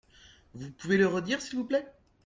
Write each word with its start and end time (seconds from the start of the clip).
Vous 0.55 0.71
pouvez 0.71 0.97
le 0.97 1.05
redire 1.05 1.43
s’il 1.43 1.59
vous 1.59 1.63
plait? 1.65 1.85